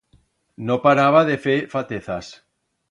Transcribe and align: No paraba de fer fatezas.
No 0.69 0.77
paraba 0.87 1.21
de 1.31 1.39
fer 1.45 1.59
fatezas. 1.77 2.33